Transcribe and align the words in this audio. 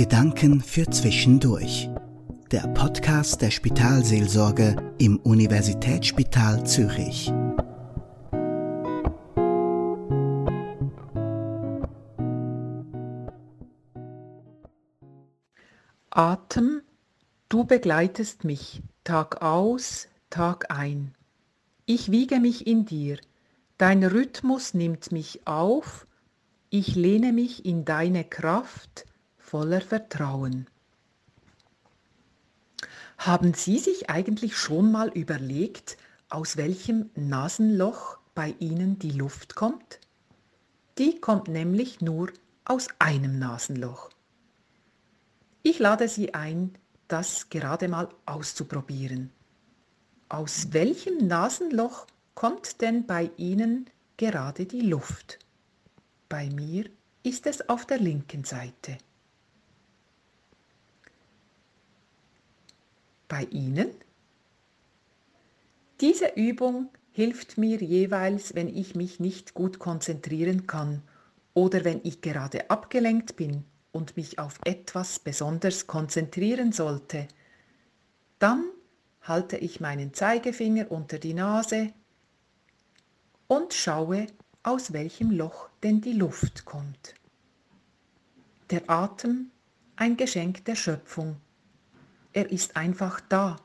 Gedanken 0.00 0.62
für 0.62 0.88
Zwischendurch. 0.88 1.90
Der 2.50 2.66
Podcast 2.68 3.42
der 3.42 3.50
Spitalseelsorge 3.50 4.94
im 4.96 5.18
Universitätsspital 5.18 6.64
Zürich. 6.64 7.30
Atem, 16.08 16.80
du 17.50 17.64
begleitest 17.64 18.44
mich 18.44 18.82
Tag 19.04 19.42
aus, 19.42 20.08
Tag 20.30 20.70
ein. 20.70 21.14
Ich 21.84 22.10
wiege 22.10 22.40
mich 22.40 22.66
in 22.66 22.86
dir, 22.86 23.18
dein 23.76 24.02
Rhythmus 24.02 24.72
nimmt 24.72 25.12
mich 25.12 25.46
auf, 25.46 26.06
ich 26.70 26.94
lehne 26.94 27.34
mich 27.34 27.66
in 27.66 27.84
deine 27.84 28.24
Kraft 28.24 29.04
voller 29.50 29.80
Vertrauen. 29.80 30.68
Haben 33.18 33.52
Sie 33.52 33.80
sich 33.80 34.08
eigentlich 34.08 34.56
schon 34.56 34.92
mal 34.92 35.08
überlegt, 35.08 35.96
aus 36.28 36.56
welchem 36.56 37.10
Nasenloch 37.16 38.18
bei 38.36 38.54
Ihnen 38.60 39.00
die 39.00 39.10
Luft 39.10 39.56
kommt? 39.56 39.98
Die 40.98 41.20
kommt 41.20 41.48
nämlich 41.48 42.00
nur 42.00 42.30
aus 42.64 42.86
einem 43.00 43.40
Nasenloch. 43.40 44.10
Ich 45.64 45.80
lade 45.80 46.06
Sie 46.06 46.32
ein, 46.32 46.78
das 47.08 47.50
gerade 47.50 47.88
mal 47.88 48.08
auszuprobieren. 48.26 49.32
Aus 50.28 50.68
welchem 50.70 51.26
Nasenloch 51.26 52.06
kommt 52.36 52.80
denn 52.80 53.04
bei 53.04 53.32
Ihnen 53.36 53.90
gerade 54.16 54.64
die 54.64 54.82
Luft? 54.82 55.40
Bei 56.28 56.48
mir 56.50 56.84
ist 57.24 57.48
es 57.48 57.68
auf 57.68 57.84
der 57.84 57.98
linken 57.98 58.44
Seite. 58.44 58.96
Bei 63.30 63.44
Ihnen? 63.44 63.94
Diese 66.00 66.32
Übung 66.34 66.88
hilft 67.12 67.58
mir 67.58 67.76
jeweils, 67.78 68.56
wenn 68.56 68.68
ich 68.68 68.96
mich 68.96 69.20
nicht 69.20 69.54
gut 69.54 69.78
konzentrieren 69.78 70.66
kann 70.66 71.02
oder 71.54 71.84
wenn 71.84 72.00
ich 72.02 72.22
gerade 72.22 72.68
abgelenkt 72.70 73.36
bin 73.36 73.64
und 73.92 74.16
mich 74.16 74.40
auf 74.40 74.58
etwas 74.64 75.20
besonders 75.20 75.86
konzentrieren 75.86 76.72
sollte, 76.72 77.28
dann 78.40 78.64
halte 79.22 79.56
ich 79.58 79.78
meinen 79.78 80.12
Zeigefinger 80.12 80.90
unter 80.90 81.20
die 81.20 81.34
Nase 81.34 81.92
und 83.46 83.74
schaue, 83.74 84.26
aus 84.64 84.92
welchem 84.92 85.30
Loch 85.30 85.68
denn 85.84 86.00
die 86.00 86.14
Luft 86.14 86.64
kommt. 86.64 87.14
Der 88.70 88.90
Atem, 88.90 89.52
ein 89.94 90.16
Geschenk 90.16 90.64
der 90.64 90.74
Schöpfung. 90.74 91.36
Er 92.32 92.50
ist 92.50 92.76
einfach 92.76 93.20
da. 93.20 93.56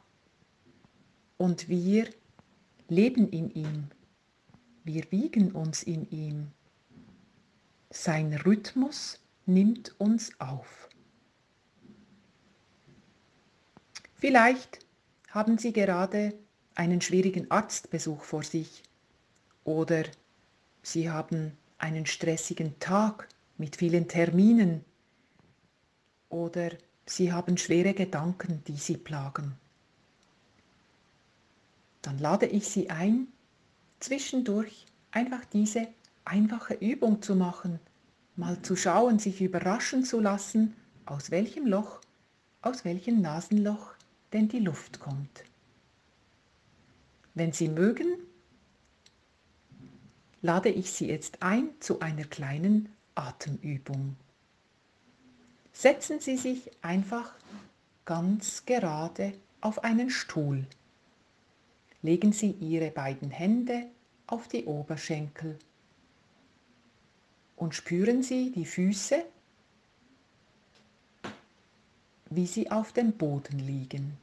Und 1.37 1.69
wir 1.69 2.09
leben 2.87 3.29
in 3.29 3.51
ihm. 3.51 3.87
Wir 4.83 5.11
wiegen 5.11 5.51
uns 5.51 5.83
in 5.83 6.09
ihm. 6.09 6.51
Sein 7.89 8.33
Rhythmus 8.33 9.19
nimmt 9.45 9.99
uns 9.99 10.31
auf. 10.39 10.89
Vielleicht 14.15 14.79
haben 15.29 15.57
Sie 15.57 15.73
gerade 15.73 16.33
einen 16.73 17.01
schwierigen 17.01 17.51
Arztbesuch 17.51 18.23
vor 18.23 18.43
sich 18.43 18.83
oder 19.63 20.03
Sie 20.81 21.09
haben 21.09 21.57
einen 21.77 22.05
stressigen 22.05 22.79
Tag 22.79 23.27
mit 23.57 23.75
vielen 23.75 24.07
Terminen 24.07 24.83
oder 26.29 26.71
Sie 27.05 27.31
haben 27.31 27.57
schwere 27.57 27.93
Gedanken, 27.93 28.63
die 28.67 28.77
Sie 28.77 28.97
plagen. 28.97 29.55
Dann 32.01 32.17
lade 32.19 32.45
ich 32.47 32.67
Sie 32.67 32.89
ein, 32.89 33.27
zwischendurch 33.99 34.85
einfach 35.11 35.45
diese 35.45 35.87
einfache 36.23 36.75
Übung 36.75 37.21
zu 37.21 37.35
machen, 37.35 37.79
mal 38.35 38.61
zu 38.61 38.75
schauen, 38.75 39.19
sich 39.19 39.41
überraschen 39.41 40.03
zu 40.03 40.19
lassen, 40.19 40.75
aus 41.05 41.31
welchem 41.31 41.67
Loch, 41.67 42.01
aus 42.61 42.83
welchem 42.85 43.21
Nasenloch 43.21 43.93
denn 44.33 44.49
die 44.49 44.59
Luft 44.59 44.99
kommt. 44.99 45.43
Wenn 47.35 47.53
Sie 47.53 47.67
mögen, 47.67 48.17
lade 50.41 50.69
ich 50.69 50.91
Sie 50.91 51.07
jetzt 51.07 51.41
ein 51.41 51.69
zu 51.79 51.99
einer 51.99 52.25
kleinen 52.25 52.89
Atemübung. 53.13 54.15
Setzen 55.75 56.21
Sie 56.21 56.37
sich 56.37 56.71
einfach 56.81 57.33
ganz 58.05 58.65
gerade 58.65 59.33
auf 59.59 59.83
einen 59.83 60.09
Stuhl. 60.09 60.65
Legen 62.01 62.31
Sie 62.31 62.51
Ihre 62.51 62.91
beiden 62.91 63.29
Hände 63.29 63.87
auf 64.25 64.47
die 64.47 64.63
Oberschenkel 64.63 65.59
und 67.57 67.75
spüren 67.75 68.23
Sie 68.23 68.53
die 68.53 68.65
Füße, 68.65 69.25
wie 72.29 72.47
sie 72.47 72.71
auf 72.71 72.93
dem 72.93 73.11
Boden 73.11 73.59
liegen. 73.59 74.17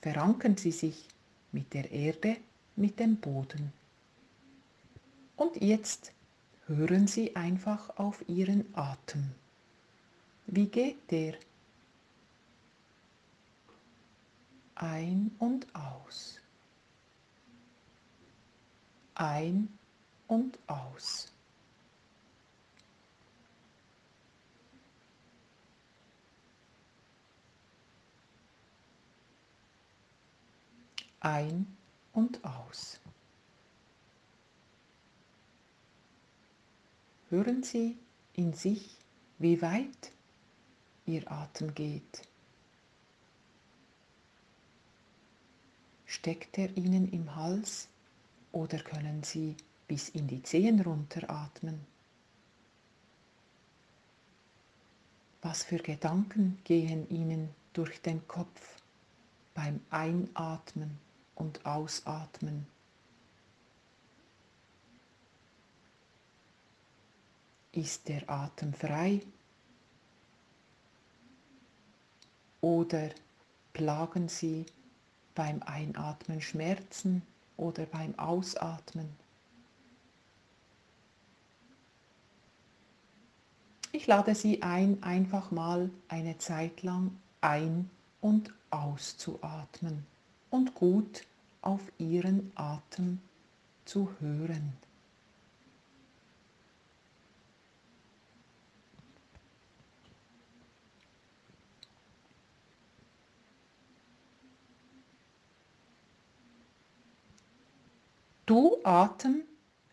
Verankern 0.00 0.56
Sie 0.56 0.72
sich 0.72 1.06
mit 1.52 1.72
der 1.72 1.90
Erde, 1.92 2.36
mit 2.74 2.98
dem 2.98 3.16
Boden. 3.16 3.72
Und 5.36 5.62
jetzt 5.62 6.12
hören 6.66 7.06
Sie 7.06 7.36
einfach 7.36 7.96
auf 7.96 8.28
Ihren 8.28 8.66
Atem. 8.74 9.30
Wie 10.54 10.66
geht 10.66 11.10
der? 11.10 11.34
Ein 14.74 15.34
und 15.38 15.66
aus. 15.74 16.40
Ein 19.14 19.68
und 20.26 20.58
aus. 20.66 21.32
ein 31.22 31.66
und 32.12 32.44
aus. 32.44 33.00
Hören 37.30 37.62
Sie 37.62 37.96
in 38.34 38.52
sich, 38.52 38.96
wie 39.38 39.62
weit 39.62 40.11
Ihr 41.06 41.30
Atem 41.30 41.74
geht. 41.74 42.22
Steckt 46.06 46.58
er 46.58 46.76
Ihnen 46.76 47.10
im 47.12 47.34
Hals 47.34 47.88
oder 48.52 48.78
können 48.78 49.22
Sie 49.22 49.56
bis 49.88 50.08
in 50.10 50.26
die 50.28 50.42
Zehen 50.42 50.80
runteratmen? 50.80 51.80
Was 55.40 55.64
für 55.64 55.78
Gedanken 55.78 56.58
gehen 56.64 57.08
Ihnen 57.08 57.48
durch 57.72 58.00
den 58.02 58.26
Kopf 58.28 58.82
beim 59.54 59.80
Einatmen 59.90 60.98
und 61.34 61.64
ausatmen. 61.66 62.66
Ist 67.72 68.08
der 68.08 68.28
Atem 68.28 68.72
frei? 68.74 69.22
Oder 72.62 73.10
plagen 73.72 74.28
Sie 74.28 74.64
beim 75.34 75.62
Einatmen 75.64 76.40
Schmerzen 76.40 77.22
oder 77.56 77.86
beim 77.86 78.16
Ausatmen? 78.18 79.08
Ich 83.90 84.06
lade 84.06 84.34
Sie 84.34 84.62
ein, 84.62 85.02
einfach 85.02 85.50
mal 85.50 85.90
eine 86.08 86.38
Zeit 86.38 86.82
lang 86.82 87.18
ein- 87.40 87.90
und 88.20 88.54
auszuatmen 88.70 90.06
und 90.50 90.74
gut 90.74 91.26
auf 91.62 91.80
ihren 91.98 92.52
Atem 92.54 93.20
zu 93.84 94.08
hören. 94.20 94.72
Du 108.44 108.78
Atem, 108.82 109.42